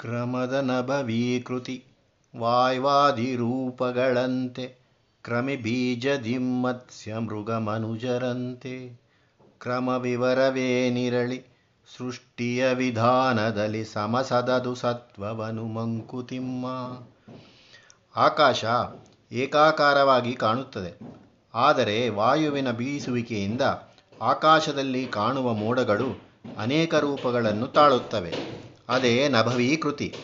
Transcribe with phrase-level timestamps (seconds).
[0.00, 1.84] ಕ್ರಮದ ನಭವೀಕೃತಿ
[2.38, 4.74] ವಾಯ್ವಾದಿರೂಪಗಳಂತೆ
[5.22, 9.02] ಕ್ರಮಿ ಬೀಜದಿಮ್ಮತ್ಸ್ಯ ಮೃಗಮನುಜರಂತೆ
[9.58, 11.44] ಕ್ರಮವಿವರವೇನಿರಳಿ
[11.98, 16.66] ಸೃಷ್ಟಿಯ ವಿಧಾನದಲ್ಲಿ ಸಮಸದದು ಸತ್ವವನು ಮಂಕುತಿಮ್ಮ.
[18.16, 18.64] ಆಕಾಶ
[19.32, 20.98] ಏಕಾಕಾರವಾಗಿ ಕಾಣುತ್ತದೆ.
[21.54, 23.60] ಆದರೆ ವಾಯುವಿನ ಬೀಸುವಿಕೆಯಿಂದ
[24.22, 28.59] ಆಕಾಶದಲ್ಲಿ ಕಾಣುವ ಮೋಡಗಳು ಅನೇಕ ರೂಪಗಳನ್ನು ತಾಳುತ್ತವೆ.
[28.90, 30.14] ಅದೇ ನಭವೀಕೃತಿ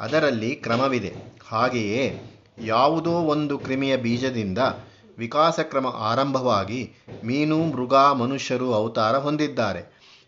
[0.00, 1.12] ಅದರಲ್ಲಿ ಕ್ರಮವಿದೆ.
[1.46, 2.04] ಹಾಗೆಯೇ
[2.58, 4.58] ಯಾವುದೋ ಒಂದು ಕ್ರಿಮಿಯ ಬೀಜದಿಂದ
[5.18, 6.90] ವಿಕಾಸಕ್ರಮ ಆರಂಭವಾಗಿ
[7.24, 9.82] ಮೀನು, ಮೃಗ, ಮನುಷ್ಯರು ಅವತಾರ ಹೊಂದಿದ್ದಾರೆ.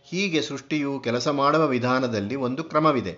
[0.05, 3.15] ಹೀಗೆ ಸೃಷ್ಟಿಯು ಕೆಲಸ ಮಾಡುವ ವಿಧಾನದಲ್ಲಿ ಒಂದು ಕ್ರಮವಿದೆ.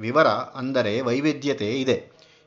[0.00, 1.96] ವಿವರ ಅಂದರೆ ವೈವಿಧ್ಯತೆ ಇದೆ.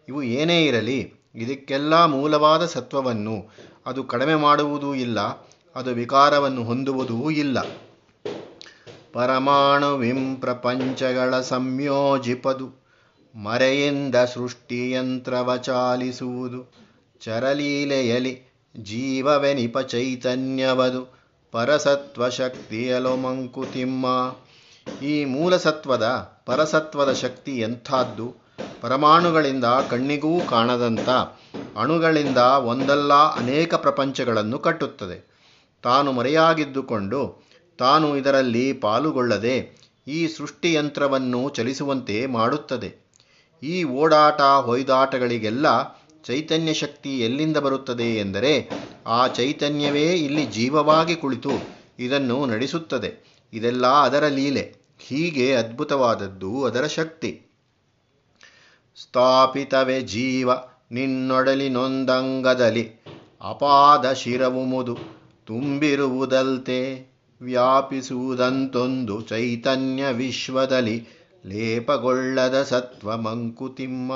[0.08, 1.00] ಇವು ಏನೇ ಇರಲಿ,
[1.36, 3.36] ಇದಕ್ಕೆಲ್ಲ ಮೂಲವಾದ ಸತ್ವವನ್ನು
[3.86, 5.20] ಅದು ಕಡಿಮೆ ಮಾಡುವುದೂ ಇಲ್ಲ,
[5.76, 7.58] ಅದು ವಿಕಾರವನ್ನು ಹೊಂದುವುದೂ ಇಲ್ಲ.
[9.14, 12.84] ಪರಮಾಣುವಿಂ ಪ್ರಪಂಚಗಳ ಸಂಯೋಜಿಪದು.
[13.36, 16.74] ಮರೆಯಿಂದ ಸೃಷ್ಟಿಯಂತ್ರವ ಚಾಲಿಸುವುದು
[17.22, 18.42] ಚರಲೀಲೆಯಲಿ
[18.78, 21.24] ಜೀವವೆನಿಪ ಚೈತನ್ಯವದು.
[21.52, 24.36] ಪರಸತ್ವ ಶಕ್ತಿಯಲೋ ಮಂಕುತಿಮ್ಮ
[25.02, 26.04] ಈ ಮೂಲಸತ್ವದ
[26.46, 28.36] ಪರಸತ್ವದ ಶಕ್ತಿ ಎಂಥಾದ್ದು?
[28.82, 31.10] ಪರಮಾಣುಗಳಿಂದ ಕಣ್ಣಿಗೂ ಕಾಣದಂಥ
[31.78, 35.34] ಅಣುಗಳಿಂದ ಒಂದಲ್ಲ ಅನೇಕ ಪ್ರಪಂಚಗಳನ್ನು ಕಟ್ಟುತ್ತದೆ.
[35.84, 37.53] ತಾನು ಮರೆಯಾಗಿದ್ದುಕೊಂಡು
[37.84, 42.96] ತಾನು ಇದರಲ್ಲಿ ಪಾಲುಗೊಳ್ಳದೆ ಈ ಸೃಷ್ಟಿಯಂತ್ರವನ್ನು ಚಲಿಸುವಂತೆ ಮಾಡುತ್ತದೆ.
[43.64, 45.66] ಈ ಓಡಾಟ ಹೊಯ್ದಾಟಗಳಿಗೆಲ್ಲ
[46.24, 48.70] ಚೈತನ್ಯ ಶಕ್ತಿ ಎಲ್ಲಿಂದ ಬರುತ್ತದೆ ಎಂದರೆ
[49.08, 51.52] ಆ ಚೈತನ್ಯವೇ ಇಲ್ಲಿ ಜೀವವಾಗಿ ಕುಳಿತು
[52.00, 53.40] ಇದನ್ನು ನಡೆಸುತ್ತದೆ.
[53.54, 54.76] ಇದೆಲ್ಲ ಅದರ ಲೀಲೆ.
[55.00, 57.42] ಹೀಗೆ ಅದ್ಭುತವಾದದ್ದು ಅದರ ಶಕ್ತಿ.
[59.02, 60.50] ಸ್ಥಾಪಿತವೇ ಜೀವ
[60.92, 62.90] ನಿನ್ನೊಡಲಿನೊಂದಂಗದಲ್ಲಿ
[63.42, 64.98] ಅಪಾದ ಶಿರವು ಮುದು,
[65.46, 67.13] ತುಂಬಿರುವುದಲ್ತೆ.
[67.42, 71.08] ವ್ಯಾಪಿಸುವುದಂತೊಂದು ಚೈತನ್ಯ ವಿಶ್ವದಲ್ಲಿ
[71.46, 74.12] ಲೇಪಗೊಳ್ಳದ ಸತ್ವ ಮಂಕುತಿಮ್ಮ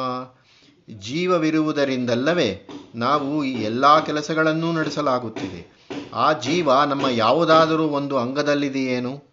[1.00, 5.78] ಜೀವವಿರುವುದರಿಂದಲ್ಲವೇ ನಾವು ಈ ಎಲ್ಲ ಕೆಲಸಗಳನ್ನೂ ನಡೆಸಲಾಗುತ್ತಿದೆ.
[6.14, 9.24] ಆ ಜೀವ ನಮ್ಮ ಯಾವುದಾದರೂ ಒಂದು ಅಂಗದಲ್ಲಿದೆಯೇನು?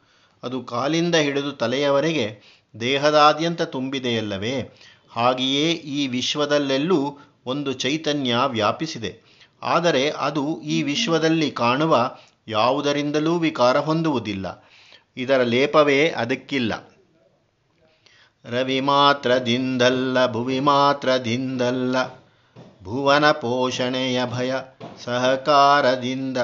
[0.43, 2.41] ಅದು ಕಾಲಿಂದ ಹಿಡಿದು ತಲೆಯವರೆಗೆ
[2.81, 4.81] ದೇಹದಾದ್ಯಂತ ತುಂಬಿದೆಯಲ್ಲವೇ?
[5.11, 9.21] ಹಾಗೆಯೇ ಈ ವಿಶ್ವದಲ್ಲೆಲ್ಲೂ ಒಂದು ಚೈತನ್ಯ ವ್ಯಾಪಿಸಿದೆ.
[9.63, 12.11] ಆದರೆ ಅದು ಈ ವಿಶ್ವದಲ್ಲಿ ಕಾಣುವ
[12.49, 14.71] ಯಾವುದರಿಂದಲೂ ವಿಕಾರ ಹೊಂದುವುದಿಲ್ಲ.
[15.17, 16.91] ಇದರ ಲೇಪವೇ ಅದಕ್ಕಿಲ್ಲ.
[18.45, 22.09] ರವಿ ಮಾತ್ರದಿಂದಲ್ಲ, ಭುವಿ ಮಾತ್ರದಿಂದಲ್ಲ,
[22.83, 24.55] ಭುವನ ಪೋಷಣೆಯ ಭಯ,
[25.05, 26.37] ಸಹಕಾರದಿಂದ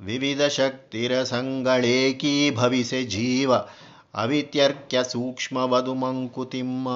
[0.00, 3.54] ವಿವಿಧ ಶಕ್ತಿರ ಸಂಗಳೇಕೀಭವಿಸೆ ಜೀವ,
[4.14, 6.88] ಅವಿತ್ಯರ್ಕ್ಯ ಸೂಕ್ಷ್ಮವದು ಮಂಕುತಿಮ್ಮ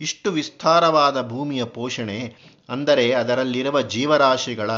[0.00, 2.34] ಇಷ್ಟು ವಿಸ್ತಾರವಾದ ಭೂಮಿಯ ಪೋಷಣೆ
[2.68, 4.70] ಅಂದರೆ ಅದರಲ್ಲಿರುವ ಜೀವರಾಶಿಗಳ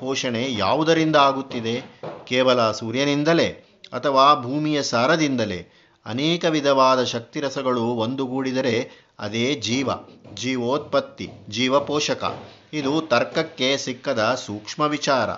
[0.00, 1.82] ಪೋಷಣೆ ಯಾವುದರಿಂದ ಆಗುತ್ತಿದೆ?
[2.26, 3.48] ಕೇವಲ ಸೂರ್ಯನಿಂದಲೇ
[3.92, 5.72] ಅಥವಾ ಭೂಮಿಯ ಸಾರದಿಂದಲೇ?
[6.06, 9.88] ಅನೇಕ ವಿಧವಾದ ಶಕ್ತಿರಸಗಳು ಒಂದುಗೂಡಿದರೆ ಅದೇ ಜೀವ,
[10.34, 12.24] ಜೀವೋತ್ಪತ್ತಿ, ಜೀವಪೋಷಕ.
[12.72, 15.30] ಇದು ತರ್ಕಕ್ಕೆ ಸಿಕ್ಕದ ಸೂಕ್ಷ್ಮ ವಿಚಾರ.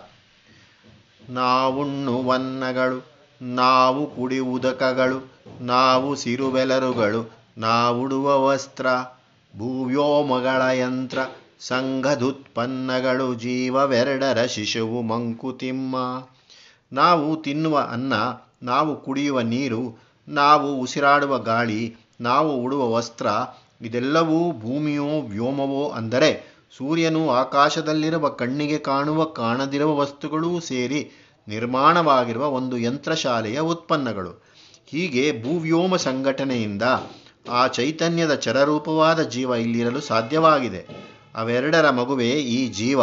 [1.31, 3.07] ನಾವುಣ್ಣುವನ್ನಗಳು
[3.43, 5.19] ನಾವು ಕುಡಿಯುವುದಕಗಳು,
[5.61, 8.87] ನಾವು ಸಿರುಬೆಲರುಗಳು, ನಾವುಡುವ ವಸ್ತ್ರ,
[9.59, 11.19] ಭೂವ್ಯೋಮಗಳ ಯಂತ್ರ
[11.61, 15.97] ಸಂಘದುತ್ಪನ್ನಗಳು ಜೀವವೆರಡರ ಶಿಶುವು ಮಂಕುತಿಮ್ಮ.
[16.93, 18.13] ನಾವು ತಿನ್ನುವ ಅನ್ನ,
[18.63, 19.99] ನಾವು ಕುಡಿಯುವ ನೀರು,
[20.29, 23.27] ನಾವು ಉಸಿರಾಡುವ ಗಾಳಿ, ನಾವು ಉಡುವ ವಸ್ತ್ರ,
[23.83, 31.11] ಇದೆಲ್ಲವೂ ಭೂಮಿಯೋ ವ್ಯೋಮವೋ ಅಂದರೆ ಸೂರ್ಯನು ಆಕಾಶದಲ್ಲಿರುವ ಕಣ್ಣಿಗೆ ಕಾಣುವ ಕಾಣದಿರುವ ವಸ್ತುಗಳೂ ಸೇರಿ
[31.49, 34.45] ನಿರ್ಮಾಣವಾಗಿರುವ ಒಂದು ಯಂತ್ರಶಾಲೆಯ ಉತ್ಪನ್ನಗಳು.
[34.87, 36.83] ಹೀಗೆ ಭೂವ್ಯೋಮ ಸಂಘಟನೆಯಿಂದ
[37.51, 41.10] ಆ ಚೈತನ್ಯದ ಚರರೂಪವಾದ ಜೀವ ಇಲ್ಲಿರಲು ಸಾಧ್ಯವಾಗಿದೆ.
[41.35, 43.03] ಅವೆರಡರ ಮಗುವೇ ಈ ಜೀವ.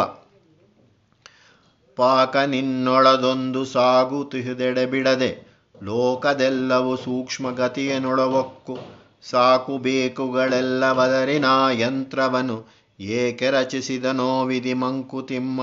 [1.96, 5.48] ಪಾಕ ನಿನ್ನೊಳದೊಂದು ಸಾಗು ತಿಹಿದೆಡೆ ಬಿಡದೆ
[5.82, 8.78] ಲೋಕದೆಲ್ಲವೂ ಸೂಕ್ಷ್ಮಗತಿಯನೊಳವೊಕ್ಕು
[9.22, 12.66] ಸಾಕು ಬೇಕುಗಳೆಲ್ಲ ಬದರಿನ ಯಂತ್ರವನು
[13.00, 15.60] ಏಕೆ ರಚಿಸಿದನೋ ವಿಧಿ ಮಂಕುತಿಮ್ಮ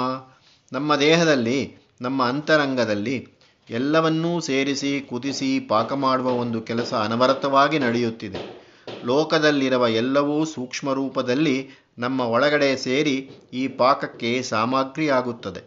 [0.73, 3.27] ನಮ್ಮ ದೇಹದಲ್ಲಿ, ನಮ್ಮ ಅಂತರಂಗದಲ್ಲಿ
[3.69, 8.65] ಎಲ್ಲವನ್ನೂ ಸೇರಿಸಿ ಕುದಿಸಿ ಪಾಕ ಮಾಡುವ ಒಂದು ಕೆಲಸ ಅನವರತವಾಗಿ ನಡೆಯುತ್ತಿದೆ.
[9.05, 15.61] ಲೋಕದಲ್ಲಿರುವ ಎಲ್ಲವೂ ಸೂಕ್ಷ್ಮ ರೂಪದಲ್ಲಿ ನಮ್ಮ ಒಳಗಡೆ ಸೇರಿ ಈ ಪಾಕಕ್ಕೆ ಸಾಮಗ್ರಿಯಾಗುತ್ತದೆ.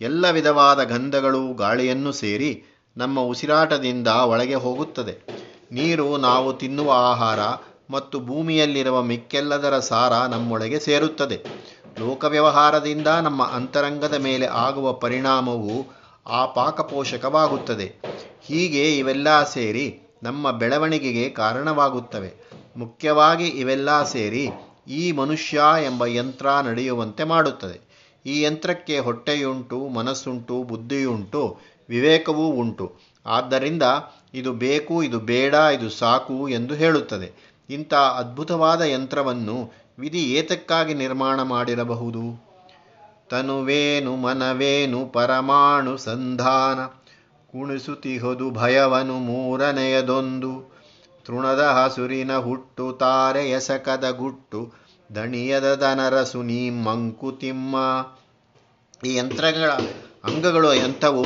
[0.00, 2.64] ಎಲ್ಲ ವಿಧವಾದ ಗಂಧಗಳು ಗಾಳಿಯನ್ನು ಸೇರಿ
[2.96, 5.14] ನಮ್ಮ ಉಸಿರಾಟದಿಂದ ಒಳಗೆ ಹೋಗುತ್ತದೆ.
[5.72, 7.38] ನೀರು ನಾವು ತಿನ್ನುವ ಆಹಾರ
[7.90, 11.38] ಮತ್ತು ಭೂಮಿಯಲ್ಲಿರುವ ಮಿಕ್ಕೆಲ್ಲದರ ಸಾರ ನಮ್ಮೊಳಗೆ ಸೇರುತ್ತದೆ.
[11.98, 15.86] ಲೋಕವ್ಯವಹಾರದಿಂದ ನಮ್ಮ ಅಂತರಂಗದ ಮೇಲೆ ಆಗುವ ಪರಿಣಾಮವು
[16.26, 17.86] ಆ ಪಾಕಪೋಷಕವಾಗುತ್ತದೆ.
[18.44, 19.86] ಹೀಗೆ ಇವೆಲ್ಲ ಸೇರಿ
[20.22, 22.30] ನಮ್ಮ ಬೆಳವಣಿಗೆಗೆ ಕಾರಣವಾಗುತ್ತವೆ.
[22.76, 24.48] ಮುಖ್ಯವಾಗಿ ಇವೆಲ್ಲ ಸೇರಿ
[24.88, 27.88] ಈ ಮನುಷ್ಯ ಎಂಬ ಯಂತ್ರ ನಡೆಯುವಂತೆ ಮಾಡುತ್ತದೆ.
[28.26, 31.58] ಈ ಯಂತ್ರಕ್ಕೆ ಹೊಟ್ಟೆಯುಂಟು, ಮನಸ್ಸುಂಟು, ಬುದ್ಧಿಯುಂಟು,
[31.88, 32.96] ವಿವೇಕವೂ ಉಂಟು.
[33.26, 33.82] ಆದ್ದರಿಂದ
[34.34, 37.58] ಇದು ಬೇಕು, ಇದು ಬೇಡ, ಇದು ಸಾಕು ಎಂದು ಹೇಳುತ್ತದೆ.
[37.70, 42.48] ಇಂಥ ಅದ್ಭುತವಾದ ಯಂತ್ರವನ್ನು ವಿಧಿ ಏತಕ್ಕಾಗಿ ನಿರ್ಮಾಣ ಮಾಡಿರಬಹುದು?
[43.28, 46.86] ತನುವೇನು ಮನವೇನು ಪರಮಾಣು ಸಂಧಾನ.
[47.52, 50.77] ಕುಣಿಸುತಿಹೊದು ಭಯವನು ಮೂರನೆಯದೊಂದು.
[51.28, 54.72] ತೃಣದ ಹಸುರಿನ ಹುಟ್ಟು ತಾರೆ ಎಸಕದ ಗುಟ್ಟು,
[55.14, 57.76] ದಣಿಯದ ದನರ ಸುನೀ ಮಂಕುತಿಮ್ಮ
[59.06, 59.70] ಈ ಯಂತ್ರಗಳ
[60.24, 61.24] ಅಂಗಗಳು ಎಂಥವು?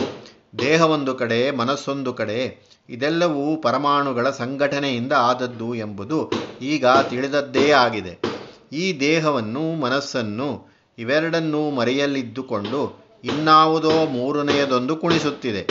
[0.58, 6.32] ದೇಹವೊಂದು ಕಡೆ, ಮನಸ್ಸೊಂದು ಕಡೆ, ಇದೆಲ್ಲವೂ ಪರಮಾಣುಗಳ ಸಂಘಟನೆಯಿಂದ ಆದದ್ದು ಎಂಬುದು
[6.62, 8.18] ಈಗ ತಿಳಿದದ್ದೇ ಆಗಿದೆ.
[8.72, 15.68] ಈ ದೇಹವನ್ನು, ಮನಸ್ಸನ್ನು ಇವೆರಡನ್ನೂ ಮರೆಯಲ್ಲಿದ್ದುಕೊಂಡು ಇನ್ನಾವುದೋ ಮೂರನೆಯದೊಂದು ಕುಣಿಸುತ್ತಿದೆ.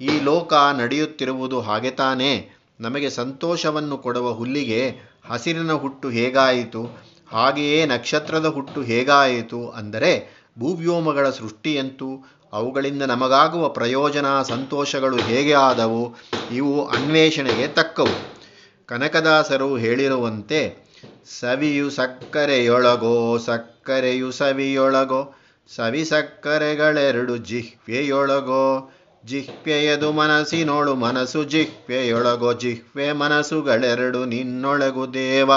[0.00, 2.61] ಈ ಲೋಕ ನಡೆಯುತ್ತಿರುವುದು ಹಾಗೆ ತಾನೇ.
[2.80, 7.12] ನಮಗೆ ಸಂತೋಷವನ್ನು ಕೊಡುವ ಹುಲ್ಲಿಗೆ ಹಸಿರಿನ ಹುಟ್ಟು ಹೇಗಾಯಿತು?
[7.32, 16.16] ಹಾಗೆಯೇ ನಕ್ಷತ್ರದ ಹುಟ್ಟು ಹೇಗಾಯಿತು ಅಂದರೆ ಭೂವ್ಯೋಮಗಳ ಸೃಷ್ಟಿಯಂತೂ, ಅವುಗಳಿಂದ ನಮಗಾಗುವ ಪ್ರಯೋಜನ ಸಂತೋಷಗಳು ಹೇಗೆ ಆದವು?
[16.50, 18.32] ಇವು ಅನ್ವೇಷಣೆಗೆ ತಕ್ಕವು.
[18.86, 20.76] ಕನಕದಾಸರು ಹೇಳಿರುವಂತೆ,
[21.40, 25.34] ಸವಿಯು ಸಕ್ಕರೆಯೊಳಗೋ, ಸಕ್ಕರೆಯು ಸವಿಯೊಳಗೋ,
[25.74, 28.92] ಸವಿ ಸಕ್ಕರೆಗಳೆರಡು ಜಿಹ್ವೆಯೊಳಗೋ
[29.26, 35.50] ಜಿಹ್ವೆಯದು ಮನಸ್ಸಿನೋಳು ಮನಸ್ಸು ಜಿಹ್ವೆಯೊಳಗೋ ಜಿಹ್ವೆ ಮನಸ್ಸುಗಳೆರಡು ನಿನ್ನೊಳಗು ದೇವ.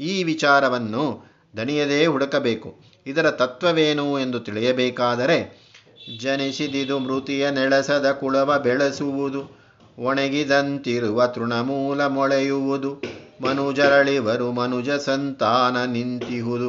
[0.00, 1.24] ಈ ವಿಚಾರವನ್ನು
[1.56, 2.80] ದಣಿಯದೇ ಹುಡುಕಬೇಕು.
[3.06, 5.72] ಇದರ ತತ್ವವೇನು ಎಂದು ತಿಳಿಯಬೇಕಾದರೆ,
[6.18, 9.62] ಜನಿಸಿದಿದು ಮೃತಿಯ ನೆಳಸದ ಕುಳವ ಬೆಳೆಸುವುದು,
[9.98, 13.02] ಒಣಗಿದಂತಿರುವ ತೃಣಮೂಲ ಮೊಳೆಯುವುದು,
[13.40, 16.68] ಮನುಜರಳಿವರು ಮನುಜ ಸಂತಾನ ನಿಂತಿಹುದು,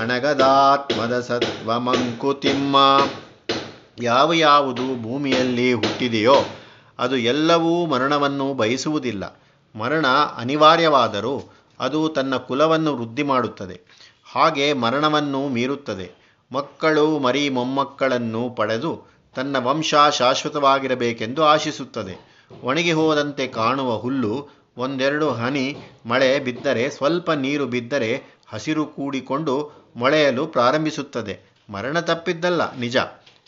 [0.00, 2.76] ಅಣಗದಾತ್ಮದ ಸತ್ವ ಮಂಕುತಿಮ್ಮ.
[4.02, 6.34] ಯಾವ ಯಾವುದು ಭೂಮಿಯಲ್ಲಿ ಹುಟ್ಟಿದೆಯೋ
[6.98, 9.40] ಅದು ಎಲ್ಲವೂ ಮರಣವನ್ನು ಬಯಸುವುದಿಲ್ಲ.
[9.78, 10.06] ಮರಣ
[10.36, 13.80] ಅನಿವಾರ್ಯವಾದರೂ ಅದು ತನ್ನ ಕುಲವನ್ನು ವೃದ್ಧಿ ಮಾಡುತ್ತದೆ.
[14.32, 16.10] ಹಾಗೆ ಮರಣವನ್ನು ಮೀರುತ್ತದೆ.
[16.52, 22.38] ಮಕ್ಕಳು ಮರಿ ಮೊಮ್ಮಕ್ಕಳನ್ನು ಪಡೆದು ತನ್ನ ವಂಶ ಶಾಶ್ವತವಾಗಿರಬೇಕೆಂದು ಆಶಿಸುತ್ತದೆ.
[22.62, 31.58] ಒಣಗಿ ಹೋದಂತೆ ಕಾಣುವ ಹುಲ್ಲು ಒಂದೆರಡು ಹನಿ ಮಳೆ ಬಿದ್ದರೆ ಸ್ವಲ್ಪ ನೀರು ಬಿದ್ದರೆ ಹಸಿರು ಕೂಡಿಕೊಂಡು ಮೊಳೆಯಲು ಪ್ರಾರಂಭಿಸುತ್ತದೆ.
[31.70, 32.96] ಮರಣ ತಪ್ಪಿದ್ದಲ್ಲ, ನಿಜ.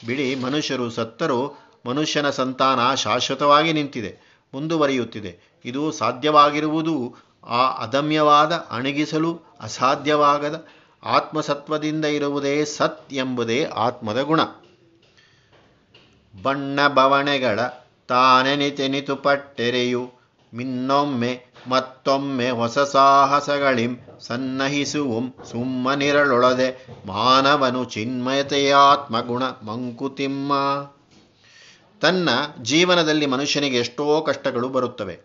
[0.07, 1.55] ಬಿಡಿ ಮನುಷ್ಯರು ಸತ್ತರೂ
[1.87, 5.61] ಮನುಷ್ಯನ ಸಂತಾನ ಶಾಶ್ವತವಾಗಿ ನಿಂತಿದೆ, ಮುಂದುವರಿಯುತ್ತಿದೆ.
[5.65, 7.17] ಇದು ಸಾಧ್ಯವಾಗಿರುವುದು
[7.47, 10.67] ಆ ಅದಮ್ಯವಾದ, ಅಣಗಿಸಲು ಅಸಾಧ್ಯವಾಗದ,
[11.05, 14.43] ಆತ್ಮಸತ್ವದಿಂದ ಇರುವುದೇ ಸತ್ ಎಂಬುದೇ ಆತ್ಮದ ಗುಣ.
[16.43, 17.61] ಬಣ್ಣ ಬವಣೆಗಳ
[18.09, 20.13] ತಾನೆನಿತೆನಿತು ಪಟ್ಟೆರೆಯು
[20.55, 30.53] ಮಿನ್ನೊಮ್ಮೆ ಮತ್ತೊಮ್ಮೆ ಹೊಸ ಸಾಹಸಗಳಿಂ ಸನ್ನಹಿಸುವುಂ ಸುಮ್ಮನಿರಳೊಳದೆ ಮಾನವನು ಚಿನ್ಮಯತೆಯಾತ್ಮಗುಣ ಮಂಕುತಿಮ್ಮ.
[32.01, 32.29] ತನ್ನ
[32.63, 35.21] ಜೀವನದಲ್ಲಿ ಮನುಷ್ಯನಿಗೆ ಎಷ್ಟೋ ಕಷ್ಟಗಳು ಬರುತ್ತವೆ.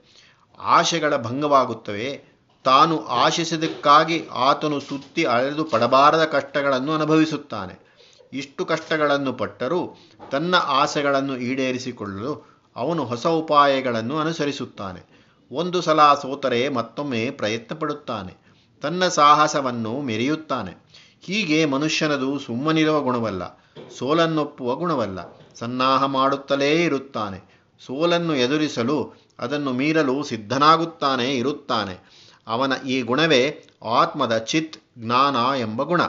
[0.59, 2.23] ಆಶೆಗಳ ಭಂಗವಾಗುತ್ತವೆ.
[2.63, 7.85] ತಾನು ಆಶಿಸಿದಕ್ಕಾಗಿ ಆತನು ಸುತ್ತಿ ಅಳೆದು ಪಡಬಾರದ ಕಷ್ಟಗಳನ್ನು ಅನುಭವಿಸುತ್ತಾನೆ.
[8.33, 9.97] ಇಷ್ಟು ಕಷ್ಟಗಳನ್ನು ಪಟ್ಟರೂ
[10.31, 15.15] ತನ್ನ ಆಸೆಗಳನ್ನು ಈಡೇರಿಸಿಕೊಳ್ಳಲು ಅವನು ಹೊಸ ಉಪಾಯಗಳನ್ನು ಅನುಸರಿಸುತ್ತಾನೆ.
[15.51, 18.45] ಒಂದು ಸಲ ಸೋತರೆ ಮತ್ತೊಮ್ಮೆ ಪ್ರಯತ್ನ ಪಡುತ್ತಾನೆ
[18.81, 20.85] ತನ್ನ ಸಾಹಸವನ್ನು ಮೆರೆಯುತ್ತಾನೆ.
[21.21, 23.65] ಹೀಗೆ ಮನುಷ್ಯನದು ಸುಮ್ಮನಿರುವ ಗುಣವಲ್ಲ,
[23.97, 25.19] ಸೋಲನ್ನೊಪ್ಪುವ ಗುಣವಲ್ಲ.
[25.55, 27.55] ಸನ್ನಾಹ ಮಾಡುತ್ತಲೇ ಇರುತ್ತಾನೆ.
[27.85, 32.25] ಸೋಲನ್ನು ಎದುರಿಸಲು ಅದನ್ನು ಮೀರಲು ಸಿದ್ಧನಾಗುತ್ತಾನೆ, ಇರುತ್ತಾನೆ.
[32.47, 36.01] ಅವನ ಈ ಗುಣವೇ ಆತ್ಮದ ಚಿತ್, ಜ್ಞಾನ ಎಂಬ ಗುಣ.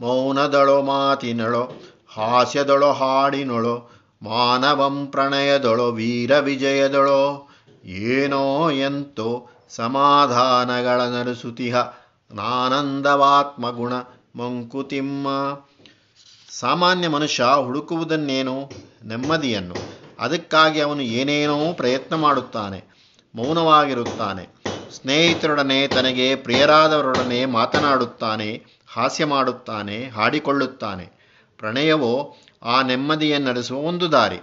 [0.00, 1.72] ಮೌನದಳೋ ಮಾತಿನಳೋ,
[2.08, 3.90] ಹಾಸ್ಯದಳೋ ಹಾಡಿನೊಳೋ,
[4.22, 7.47] ಮಾನವಂ ಪ್ರಣಯದಳೋ ವೀರ ವಿಜಯದೊಳೋ
[7.88, 11.76] ಏನೋ ಎಂತೋ ಸಮಾಧಾನಗಳ ನರಸುತಿಹ
[12.30, 13.92] ನಾನಂದವಾತ್ಮಗುಣ
[14.36, 15.28] ಮಂಕುತಿಮ್ಮ.
[16.50, 18.70] ಸಾಮಾನ್ಯ ಮನುಷ್ಯ ಹುಡುಕುವುದನ್ನೇನು
[19.04, 19.74] ನೆಮ್ಮದಿಯನ್ನು,
[20.18, 22.84] ಅದಕ್ಕಾಗಿ ಅವನು ಏನೇನೋ ಪ್ರಯತ್ನ ಮಾಡುತ್ತಾನೆ,
[23.34, 24.44] ಮೌನವಾಗಿರುತ್ತಾನೆ,
[24.96, 28.50] ಸ್ನೇಹಿತರೊಡನೆ ತನಗೆ ಪ್ರಿಯರಾದವರೊಡನೆ ಮಾತನಾಡುತ್ತಾನೆ,
[28.94, 31.06] ಹಾಸ್ಯ ಮಾಡುತ್ತಾನೆ, ಹಾಡಿಕೊಳ್ಳುತ್ತಾನೆ.
[31.58, 34.38] ಪ್ರಣಯವೋ ಆ ನೆಮ್ಮದಿಯನ್ನು ನಡೆಸುವ ಒಂದು ದಾರಿ.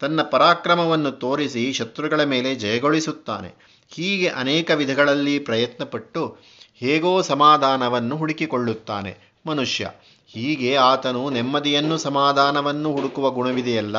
[0.00, 3.54] ತನ್ನ ಪರಾಕ್ರಮವನ್ನು ತೋರಿಸಿ ಶತ್ರುಗಳ ಮೇಲೆ ಜಯಗೊಳಿಸುತ್ತಾನೆ.
[3.90, 6.36] ಹೀಗೆ ಅನೇಕ ವಿಧಗಳಲ್ಲಿ ಪ್ರಯತ್ನಪಟ್ಟು
[6.74, 9.16] ಹೇಗೋ ಸಮಾಧಾನವನ್ನು ಹುಡುಕಿಕೊಳ್ಳುತ್ತಾನೆ
[9.46, 9.90] ಮನುಷ್ಯ.
[10.26, 13.96] ಹೀಗೆ ಆತನು ನೆಮ್ಮದಿಯನ್ನು ಸಮಾಧಾನವನ್ನು ಹುಡುಕುವ ಗುಣವಿದೆಯಲ್ಲ,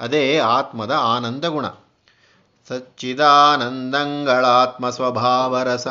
[0.00, 1.66] ಅದೇ ಆತ್ಮದ ಆನಂದ ಗುಣ.
[2.68, 5.88] ಸಚ್ಚಿದಾನಂದಂಗಳಾತ್ಮ ಸ್ವಭಾವರಸ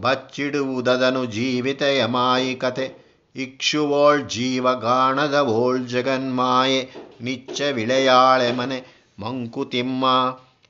[0.00, 3.04] ಬಚ್ಚಿಡುವುದದನು ಜೀವಿತೆಯ ಮಾಯಿಕತೆ
[3.36, 10.04] ಇಕ್ಷುವೋಳ್ ಜೀವಗಾಣದವೋಳ್ ಜಗನ್ಮಾಯೆ ನಿಚ್ಚ ವಿಳೆಯಾಳೆ ಮನೆ ಮಂಕುತಿಮ್ಮ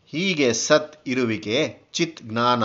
[0.06, 2.64] ಹೀಗೆ ಸತ್ ಇರುವಿಕೆ, ಚಿತ್ ಜ್ಞಾನ,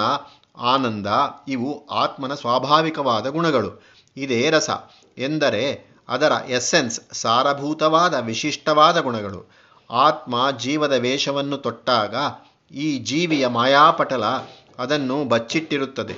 [0.58, 1.08] ಆನಂದ,
[1.48, 3.84] ಇವು ಆತ್ಮನ ಸ್ವಾಭಾವಿಕವಾದ ಗುಣಗಳು.
[4.17, 4.69] ಇದೇ ರಸ
[5.17, 9.50] ಎಂದರೆ ಅದರ ಎಸ್ಸೆನ್ಸ್ ಸಾರಭೂತವಾದ ವಿಶಿಷ್ಟವಾದ ಗುಣಗಳು.
[9.91, 12.15] ಆತ್ಮ ಜೀವದ ವೇಷವನ್ನು ತೊಟ್ಟಾಗ
[12.74, 14.24] ಈ ಜೀವಿಯ ಮಾಯಾಪಟಲ
[14.79, 16.13] ಅದನ್ನು ಬಚ್ಚಿಟ್ಟಿರುತ್ತದೆ.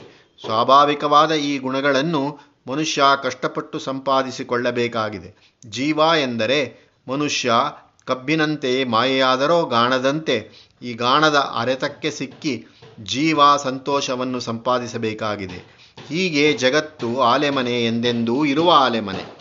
[0.45, 5.59] ಸ್ವಾಭಾವಿಕವಾದ ಈ ಗುಣಗಳನ್ನು ಮನುಷ್ಯ ಕಷ್ಟಪಟ್ಟು ಸಂಪಾದಿಸಿಕೊಳ್ಳಬೇಕಾಗಿದೆ.
[5.65, 7.53] ಜೀವ ಎಂದರೆ ಮನುಷ್ಯ
[8.05, 10.49] ಕಬ್ಬಿನಂತೆ ಮಾಯೆಯಾದರೋ ಗಾಣದಂತೆ
[10.81, 12.65] ಈ ಗಾಣದ ಅರೆತಕ್ಕೆ ಸಿಕ್ಕಿ
[13.03, 15.81] ಜೀವ ಸಂತೋಷವನ್ನು ಸಂಪಾದಿಸಬೇಕಾಗಿದೆ.
[16.07, 19.37] ಹೀಗೆ ಜಗತ್ತು ಆಲೆಮನೆ ಎಂದೆಂದೂ ಇರುವ ಆಲೆಮನೆ.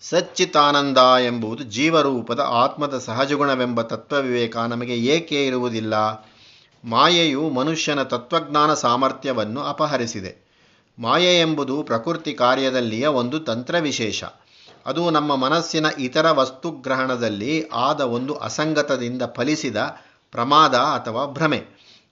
[0.00, 5.94] ಸಚ್ಚಿತಾನಂದ ಎಂಬುದು ಜೀವರೂಪದ ಆತ್ಮದ ಸಹಜಗುಣವೆಂಬ ತತ್ವವಿವೇಕ ನಮಗೆ ಏಕೆ ಇರುವುದಿಲ್ಲ?
[6.84, 10.50] ಮಾಯೆಯು ಮನುಷ್ಯನ ತತ್ವಜ್ಞಾನ ಸಾಮರ್ಥ್ಯವನ್ನು ಅಪಹರಿಸಿದೆ.
[10.98, 14.24] ಮಾಯೆ ಎಂಬುದು ಪ್ರಕೃತಿ ಕಾರ್ಯದಲ್ಲಿಯ ಒಂದು ತಂತ್ರ ವಿಶೇಷ
[14.86, 19.76] ಅದು ನಮ್ಮ ಮನಸ್ಸಿನ ಇತರ ವಸ್ತುಗ್ರಹಣದಲ್ಲಿ ಆದ ಒಂದು ಅಸಂಗತದಿಂದ ಫಲಿಸಿದ
[20.32, 21.64] ಪ್ರಮಾದ ಅಥವಾ ಭ್ರಮೆ.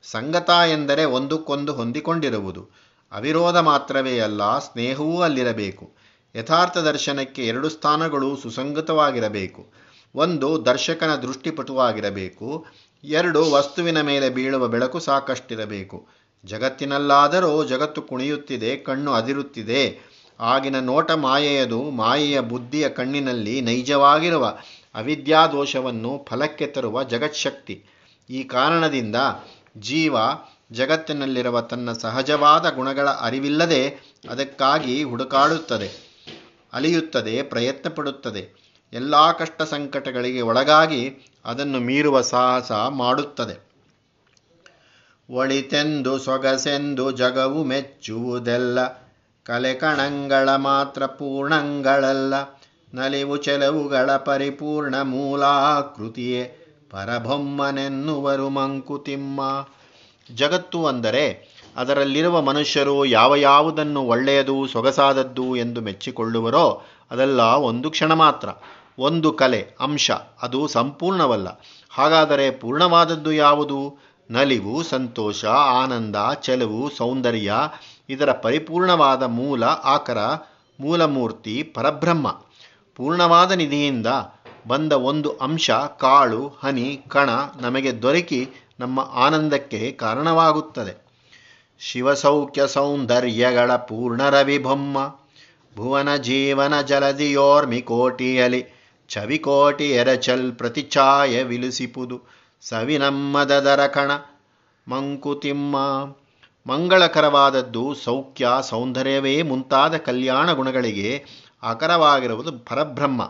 [0.03, 2.69] ಸಂಗತ ಎಂದರೆ ಒಂದಕ್ಕೊಂದು ಹೊಂದಿಕೊಂಡಿರುವುದು.
[3.13, 5.93] ಅವಿರೋಧ ಮಾತ್ರವೇ ಅಲ್ಲ, ಸ್ನೇಹವೂ ಅಲ್ಲಿರಬೇಕು.
[6.37, 9.73] ಯಥಾರ್ಥ ದರ್ಶನಕ್ಕೆ ಎರಡು ಸ್ಥಾನಗಳು ಸುಸಂಗತವಾಗಿರಬೇಕು.
[10.15, 12.67] ಒಂದು ದರ್ಶಕನ ದೃಷ್ಟಿಪಟುವಾಗಿರಬೇಕು.
[13.05, 16.09] ಎರಡು ವಸ್ತುವಿನ ಮೇಲೆ ಬೀಳುವ ಬೆಳಕು ಸಾಕಷ್ಟಿರಬೇಕು.
[16.45, 20.18] ಜಗತ್ತಿನಲ್ಲಾದರೂ ಜಗತ್ತು ಕುಣಿಯುತ್ತಿದೆ, ಕಣ್ಣು ಅದಿರುತ್ತಿದೆ.
[20.41, 24.59] ಆಗಿನ ನೋಟ ಮಾಯೆಯದು ಮಾಯೆಯ ಬುದ್ಧಿಯ ಕಣ್ಣಿನಲ್ಲಿ ನೈಜವಾಗಿರುವ
[24.95, 27.85] ಅವಿದ್ಯಾದೋಷವನ್ನು ಫಲಕ್ಕೆ ತರುವ ಜಗತ್ಶಕ್ತಿ
[28.31, 29.17] ಈ ಕಾರಣದಿಂದ
[29.79, 30.17] ಜೀವ
[30.73, 33.89] ಜಗತ್ತಿನಲ್ಲಿರುವ ತನ್ನ ಸಹಜವಾದ ಗುಣಗಳ ಅರಿವಿಲ್ಲದೆ
[34.31, 36.19] ಅದಕ್ಕಾಗಿ ಹುಡುಕಾಡುತ್ತದೆ,
[36.73, 38.59] ಅಲಿಯುತ್ತದೆ ಪ್ರಯತ್ನ ಪಡುತ್ತದೆ
[38.93, 43.69] ಎಲ್ಲ ಕಷ್ಟ ಸಂಕಟಗಳಿಗೆ ಒಳಗಾಗಿ ಅದನ್ನು ಮೀರುವ ಸಾಹಸ ಮಾಡುತ್ತದೆ.
[45.31, 49.08] ಒಳಿತೆಂದು ಸೊಗಸೆಂದು ಜಗವು ಮೆಚ್ಚುವುದೆಲ್ಲ
[49.49, 52.35] ಕಲೆ ಕಣಂಗಳ ಮಾತ್ರ ಪೂರ್ಣಂಗಳಲ್ಲ,
[52.95, 56.43] ನಲಿವು ಚೆಲವುಗಳ ಪರಿಪೂರ್ಣ ಮೂಲಾಕೃತಿಯೇ
[56.91, 59.41] ಪರಬೊಮ್ಮನೆನ್ನುವರು ಮಂಕುತಿಮ್ಮ.
[60.35, 61.25] ಜಗತ್ತು ಅಂದರೆ
[61.77, 66.67] ಅದರಲ್ಲಿರುವ ಮನುಷ್ಯರು ಯಾವ ಯಾವುದನ್ನು ಒಳ್ಳೆಯದು ಸೊಗಸಾದದ್ದು ಎಂದು ಮೆಚ್ಚಿಕೊಳ್ಳುವರೋ
[67.11, 68.49] ಅದೆಲ್ಲ ಒಂದು ಕ್ಷಣ ಮಾತ್ರ,
[68.99, 70.11] ಒಂದು ಕಲೆ, ಅಂಶ,
[70.43, 71.49] ಅದು ಸಂಪೂರ್ಣವಲ್ಲ.
[71.91, 73.81] ಹಾಗಾದರೆ ಪೂರ್ಣವಾದದ್ದು ಯಾವುದು?
[74.31, 75.45] ನಲಿವು, ಸಂತೋಷ,
[75.83, 77.53] ಆನಂದ, ಚೆಲುವು, ಸೌಂದರ್ಯ
[78.09, 80.19] ಇದರ ಪರಿಪೂರ್ಣವಾದ ಮೂಲ ಆಕರ,
[80.81, 82.41] ಮೂಲಮೂರ್ತಿ, ಪರಬ್ರಹ್ಮ.
[82.97, 84.07] ಪೂರ್ಣವಾದ ನಿಧಿಯಿಂದ
[84.67, 88.49] ಬಂದ ಒಂದು ಅಂಶ ಕಾಳು, ಹನಿ, ಕಣ ನಮಗೆ ದೊರಕಿ
[88.81, 91.09] ನಮ್ಮ ಆನಂದಕ್ಕೆ ಕಾರಣವಾಗುತ್ತದೆ.
[91.79, 95.17] ಶಿವಸೌಖ್ಯ ಸೌಂದರ್ಯಗಳ ಪೂರ್ಣ ರವಿಬೊಮ್ಮ
[95.77, 98.67] ಭುವನ ಜೀವನ ಜಲದಿಯೋರ್ಮಿ ಕೋಟಿಯಲಿ,
[99.09, 102.23] ಚವಿಕೋಟಿ ಎರಚಲ್ ಪ್ರತಿಛಾಯ ವಿಲಿಸಿಪುದು.
[102.61, 104.11] ಸವಿನಮ್ಮದರ ಕಣ,
[104.89, 105.77] ಮಂಕುತಿಮ್ಮ.
[106.69, 111.25] ಮಂಗಳಕರವಾದದ್ದು ಸೌಖ್ಯ, ಸೌಂದರ್ಯವೇ ಮುಂತಾದ ಕಲ್ಯಾಣ ಗುಣಗಳಿಗೆ
[111.63, 113.23] ಅಕರವಾಗಿರುವುದು ಪರಬ್ರಹ್ಮ.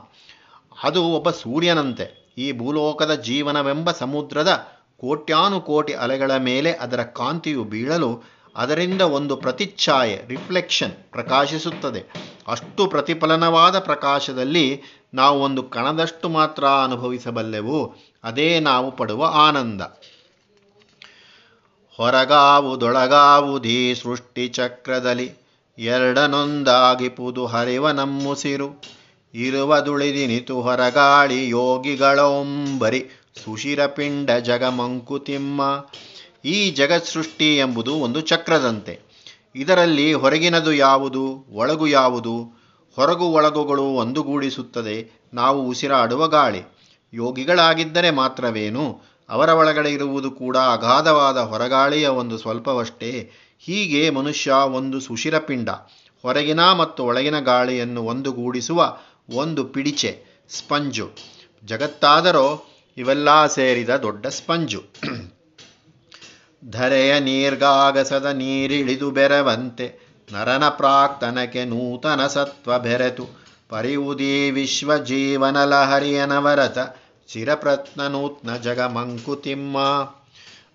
[0.82, 2.34] ಅದು ಒಬ್ಬ ಸೂರ್ಯನಂತೆ.
[2.38, 4.66] ಈ ಭೂಲೋಕದ ಜೀವನವೆಂಬ ಸಮುದ್ರದ
[5.00, 8.22] ಕೋಟ್ಯಾನುಕೋಟಿ ಅಲೆಗಳ ಮೇಲೆ ಅದರ ಕಾಂತಿಯು ಬೀಳಲು
[8.56, 12.12] ಅದರಿಂದ ಒಂದು ಪ್ರತಿಚ್ಛಾಯೆ, ರಿಫ್ಲೆಕ್ಷನ್ ಪ್ರಕಾಶಿಸುತ್ತದೆ.
[12.48, 14.82] ಅಷ್ಟು ಪ್ರತಿಫಲನವಾದ ಪ್ರಕಾಶದಲ್ಲಿ
[15.14, 17.96] ನಾವು ಒಂದು ಕಣದಷ್ಟು ಮಾತ್ರ ಅನುಭವಿಸಬಲ್ಲೆವು.
[18.24, 19.80] ಅದೇ ನಾವು ಪಡುವ ಆನಂದ.
[21.98, 25.32] ಹೊರಗಾವುದೊಳಗಾವುದೀ ಸೃಷ್ಟಿ ಚಕ್ರದಲ್ಲಿ
[25.78, 28.82] ಎರಡನೊಂದಾಗಿಪುದು ಹರಿವ ನಮ್ಮುಸಿರು
[29.34, 33.04] ಇರುವದುಳಿದಿನಿತು ಹೊರಗಾಳಿ ಯೋಗಿಗಳೊಂಬರಿ
[33.44, 35.86] ಸುಶಿರಪಿಂಡ ಜಗಮಂಕುತಿಮ್ಮ.
[36.44, 39.00] ಈ ಜಗತ್ ಸೃಷ್ಟಿ ಎಂಬುದು ಒಂದು ಚಕ್ರದಂತೆ.
[39.56, 42.34] ಇದರಲ್ಲಿ ಹೊರಗಿನದು ಯಾವುದು, ಒಳಗು ಯಾವುದು,
[42.96, 45.26] ಹೊರಗು ಒಳಗುಗಳು ಒಂದುಗೂಡಿಸುತ್ತದೆ.
[45.34, 46.62] ನಾವು ಉಸಿರಾಡುವ ಗಾಳಿ.
[47.14, 49.17] ಯೋಗಿಗಳಾಗಿದ್ದರೆ ಮಾತ್ರವೇನು?
[49.28, 53.30] ಅವರ ಒಳಗಡೆ ಇರುವುದು ಕೂಡ ಅಗಾಧವಾದ ಹೊರಗಾಳಿಯ ಒಂದು ಸ್ವಲ್ಪವಷ್ಟೇ.
[53.58, 55.70] ಹೀಗೆ ಮನುಷ್ಯ ಒಂದು ಸುಶಿರಪಿಂಡ
[56.24, 58.98] ಹೊರಗಿನ ಮತ್ತು ಒಳಗಿನ ಗಾಳಿಯನ್ನು ಒಂದುಗೂಡಿಸುವ
[59.36, 60.12] ಒಂದು ಪಿಡಿಚೆ,
[60.50, 61.06] ಸ್ಪಂಜು.
[61.64, 62.46] ಜಗತ್ತಾದರೂ
[62.96, 64.82] ಇವೆಲ್ಲ ಸೇರಿದ ದೊಡ್ಡ ಸ್ಪಂಜು.
[66.70, 69.86] ಧರೆಯ ನೀರ್ಗಾಗಸದ ನೀರಿಳಿದು ಬೆರವಂತೆ
[70.32, 73.26] ನರನ ಪ್ರಾಕ್ತನಕ್ಕೆ ನೂತನ ಸತ್ವ ಬೆರೆತು,
[73.68, 76.78] ಪರಿವುದೀ ವಿಶ್ವ ಜೀವನ ಲಹರಿಯನವರತ
[77.28, 79.76] ಚಿರಪ್ರತ್ನ ನೂತ್ನ ಜಗ ಮಂಕುತಿಮ್ಮ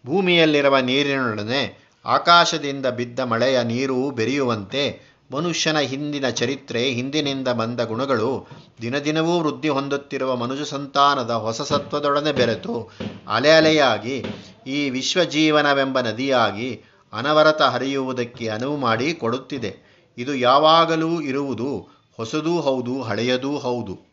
[0.08, 1.62] ಭೂಮಿಯಲ್ಲಿರುವ ನೀರಿನೊಡನೆ
[2.06, 8.48] ಆಕಾಶದಿಂದ ಬಿದ್ದ ಮಳೆಯ ನೀರು ಬೆರೆಯುವಂತೆ ಮನುಷ್ಯನ ಹಿಂದಿನ ಚರಿತ್ರೆ, ಹಿಂದಿನಿಂದ ಬಂದ ಗುಣಗಳು
[8.82, 12.90] ದಿನದಿನವೂ ವೃದ್ಧಿ ಹೊಂದುತ್ತಿರುವ ಮನುಜ ಸಂತಾನದ ಹೊಸ ಸತ್ವದೊಡನೆ ಬೆರೆತು
[13.28, 14.26] ಅಲೆ ಅಲೆಯಾಗಿ
[14.68, 16.82] ಈ ವಿಶ್ವಜೀವನವೆಂಬ ನದಿಯಾಗಿ
[17.14, 19.72] ಅನವರತ ಹರಿಯುವುದಕ್ಕೆ ಅನುವು ಮಾಡಿ ಕೊಡುತ್ತಿದೆ.
[20.18, 21.70] ಇದು ಯಾವಾಗಲೂ ಇರುವುದು
[22.18, 24.13] ಹೊಸದೂ ಹೌದು, ಹಳೆಯದೂ ಹೌದು.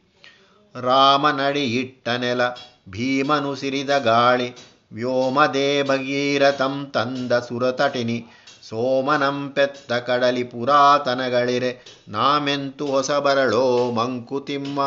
[0.75, 2.49] ರಾಮನಡಿ ಇಟ್ಟ ನೆಲ,
[2.89, 4.55] ಭೀಮನು ಸಿರಿದ ಗಾಳಿ
[4.93, 8.27] ವ್ಯೋಮದೇ ಭಗೀರಥಂ ತಂದ ಸುರತಟಿನಿ
[8.63, 14.81] ಸೋಮನಂಪೆತ್ತ ಕಡಲಿ ಪುರಾತನಗಳಿರೆ, ನಾಮೆಂತು ಹೊಸ ಬರಳೋ ಮಂಕುತಿಮ್ಮ.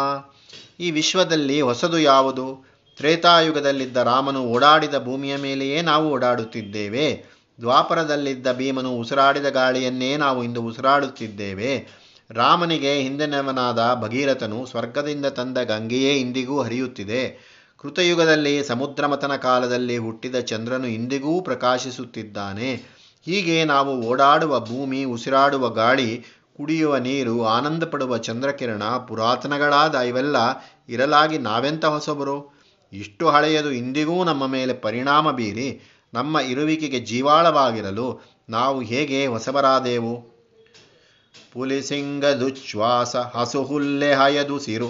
[0.80, 2.74] ಈ ವಿಶ್ವದಲ್ಲಿ ಹೊಸದು ಯಾವುದು?
[2.98, 7.34] ತ್ರೇತಾಯುಗದಲ್ಲಿದ್ದ ರಾಮನು ಓಡಾಡಿದ ಭೂಮಿಯ ಮೇಲೆಯೇ ನಾವು ಓಡಾಡುತ್ತಿದ್ದೇವೆ.
[7.62, 12.03] ದ್ವಾಪರದಲ್ಲಿದ್ದ ಭೀಮನು ಉಸಿರಾಡಿದ ಗಾಳಿಯನ್ನೇ ನಾವು ಇಂದು ಉಸಿರಾಡುತ್ತಿದ್ದೇವೆ.
[12.34, 17.54] ರಾಮನಿಗೆ ಹಿಂದಿನವನಾದ ಭಗೀರಥನು ಸ್ವರ್ಗದಿಂದ ತಂದ ಗಂಗೆಯೇ ಇಂದಿಗೂ ಹರಿಯುತ್ತಿದೆ.
[17.78, 22.76] ಕೃತಯುಗದಲ್ಲಿ, ಸಮುದ್ರಮತನ ಕಾಲದಲ್ಲಿ ಹುಟ್ಟಿದ ಚಂದ್ರನು ಇಂದಿಗೂ ಪ್ರಕಾಶಿಸುತ್ತಿದ್ದಾನೆ.
[23.26, 26.26] ಹೀಗೆ ನಾವು ಓಡಾಡುವ ಭೂಮಿ, ಉಸಿರಾಡುವ ಗಾಳಿ,
[26.58, 30.36] ಕುಡಿಯುವ ನೀರು ಆನಂದ ಪಡುವ ಚಂದ್ರಕಿರಣ, ಪುರಾತನಗಳಾದ ಇವೆಲ್ಲ
[30.90, 32.62] ಇರಲಾಗಿ ನಾವೆಂತ ಹೊಸಬರು?
[32.94, 35.82] ಇಷ್ಟು ಹಳೆಯದು ಇಂದಿಗೂ ನಮ್ಮ ಮೇಲೆ ಪರಿಣಾಮ ಬೀರಿ,
[36.14, 40.33] ನಮ್ಮ ಇರುವಿಕೆಗೆ ಜೀವಾಳವಾಗಿರಲು ನಾವು ಹೇಗೆ ಹೊಸಬರಾದೆವು?
[41.54, 44.90] ಪುಲಿಸಿಂಗದುಚ್ಛ್ವಾಸ ಹಸುಹುಲ್ಲೆ ಹಯದುಸಿರು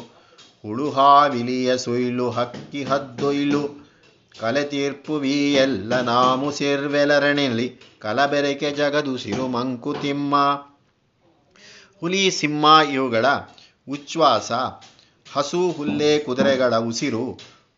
[0.63, 3.63] ಹುಳುಹಾವಿಲಿಯ ಸುಯ್ಲು ಹಕ್ಕಿ ಹದ್ದೊಯ್ಲು
[4.39, 5.15] ಕಲೆ ತೀರ್ಪು
[5.57, 7.67] ಎಲ್ಲ ನಾಮು ಸೇರ್ವೆಲರಣಿಲಿ
[7.99, 10.35] ಕಲಬೆರಕೆ ಜಗದುಸಿರು ಮಂಕುತಿಮ್ಮ
[11.99, 13.25] ಹುಲಿ ಸಿಂಹ ಇವುಗಳ
[13.87, 14.51] ಉಚ್ಛ್ವಾಸ
[15.33, 17.25] ಹಸು ಹುಲ್ಲೆ ಕುದುರೆಗಳ ಉಸಿರು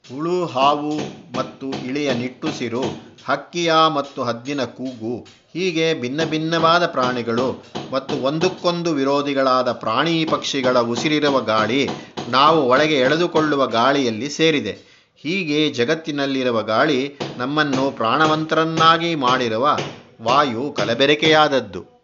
[0.05, 0.95] ಹುಳು ಹಾವು
[1.37, 2.83] ಮತ್ತು ಇಳಿಯ ನಿಟ್ಟುಸಿರು
[3.25, 5.15] ಹಕ್ಕಿಯ ಮತ್ತು ಹದ್ದಿನ ಕೂಗು
[5.55, 11.89] ಹೀಗೆ ಭಿನ್ನ ಭಿನ್ನವಾದ ಪ್ರಾಣಿಗಳು ಮತ್ತು ಒಂದಕ್ಕೊಂದು ವಿರೋಧಿಗಳಾದ ಪ್ರಾಣಿ ಪಕ್ಷಿಗಳ ಉಸಿರಿರುವ ಗಾಳಿ
[12.29, 14.73] ನಾವು ಒಳಗೆ ಎಳೆದುಕೊಳ್ಳುವ ಗಾಳಿಯಲ್ಲಿ ಸೇರಿದೆ.
[15.23, 19.77] ಹೀಗೆ ಜಗತ್ತಿನಲ್ಲಿರುವ ಗಾಳಿ ನಮ್ಮನ್ನು ಪ್ರಾಣವಂತರನ್ನಾಗಿ ಮಾಡಿರುವ
[20.21, 21.94] ವಾಯು ಕಲಬೆರಕೆಯಾದದ್ದು.